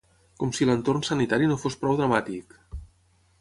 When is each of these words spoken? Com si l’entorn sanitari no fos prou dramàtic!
Com 0.43 0.53
si 0.59 0.67
l’entorn 0.69 1.05
sanitari 1.09 1.51
no 1.51 1.59
fos 1.65 1.77
prou 1.83 2.01
dramàtic! 2.01 2.59